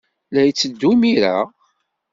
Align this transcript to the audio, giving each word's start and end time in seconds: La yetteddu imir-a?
La 0.33 0.41
yetteddu 0.43 0.89
imir-a? 0.93 1.37